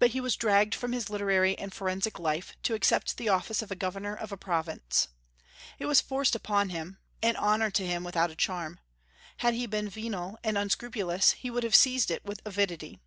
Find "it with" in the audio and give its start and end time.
12.10-12.42